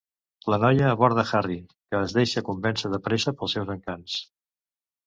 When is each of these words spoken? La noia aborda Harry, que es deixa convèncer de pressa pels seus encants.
La 0.53 0.57
noia 0.61 0.87
aborda 0.93 1.25
Harry, 1.41 1.59
que 1.91 2.01
es 2.07 2.17
deixa 2.19 2.45
convèncer 2.51 2.95
de 2.95 3.03
pressa 3.11 3.39
pels 3.43 3.57
seus 3.59 3.75
encants. 3.79 4.19